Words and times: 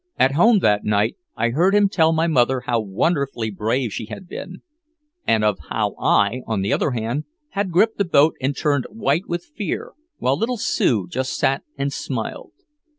At 0.17 0.31
home 0.31 0.57
that 0.61 0.83
night 0.83 1.15
I 1.35 1.49
heard 1.49 1.75
him 1.75 1.87
tell 1.87 2.11
my 2.11 2.25
mother 2.25 2.61
how 2.61 2.79
wonderfully 2.79 3.51
brave 3.51 3.93
she 3.93 4.07
had 4.07 4.27
been, 4.27 4.63
and 5.27 5.43
of 5.43 5.59
how 5.69 5.93
I, 5.99 6.41
on 6.47 6.63
the 6.63 6.73
other 6.73 6.89
hand, 6.89 7.25
had 7.51 7.69
gripped 7.69 7.99
the 7.99 8.03
boat 8.05 8.33
and 8.41 8.57
turned 8.57 8.87
white 8.89 9.27
with 9.27 9.45
fear, 9.55 9.91
while 10.17 10.35
little 10.35 10.57
Sue 10.57 11.07
just 11.07 11.37
sat 11.37 11.61
and 11.77 11.93
smiled. 11.93 12.53